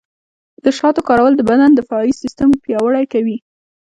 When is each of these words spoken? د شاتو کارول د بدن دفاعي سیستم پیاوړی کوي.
د 0.63 0.65
شاتو 0.77 1.01
کارول 1.07 1.33
د 1.37 1.41
بدن 1.49 1.71
دفاعي 1.75 2.11
سیستم 2.21 2.49
پیاوړی 2.63 3.05
کوي. 3.13 3.37